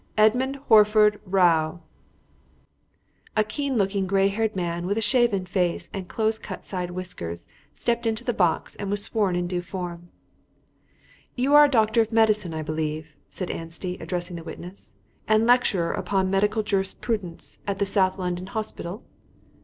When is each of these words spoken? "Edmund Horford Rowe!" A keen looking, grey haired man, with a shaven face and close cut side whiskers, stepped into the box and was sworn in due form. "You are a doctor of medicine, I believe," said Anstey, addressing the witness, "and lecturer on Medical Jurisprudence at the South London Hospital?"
"Edmund 0.17 0.55
Horford 0.67 1.19
Rowe!" 1.27 1.81
A 3.37 3.43
keen 3.43 3.77
looking, 3.77 4.07
grey 4.07 4.29
haired 4.29 4.55
man, 4.55 4.87
with 4.87 4.97
a 4.97 4.99
shaven 4.99 5.45
face 5.45 5.91
and 5.93 6.07
close 6.07 6.39
cut 6.39 6.65
side 6.65 6.89
whiskers, 6.89 7.47
stepped 7.75 8.07
into 8.07 8.23
the 8.23 8.33
box 8.33 8.75
and 8.75 8.89
was 8.89 9.03
sworn 9.03 9.35
in 9.35 9.45
due 9.45 9.61
form. 9.61 10.09
"You 11.35 11.53
are 11.53 11.65
a 11.65 11.69
doctor 11.69 12.01
of 12.01 12.11
medicine, 12.11 12.51
I 12.55 12.63
believe," 12.63 13.15
said 13.29 13.51
Anstey, 13.51 13.99
addressing 13.99 14.37
the 14.37 14.43
witness, 14.43 14.95
"and 15.27 15.45
lecturer 15.45 15.95
on 16.11 16.31
Medical 16.31 16.63
Jurisprudence 16.63 17.59
at 17.67 17.77
the 17.77 17.85
South 17.85 18.17
London 18.17 18.47
Hospital?" 18.47 19.03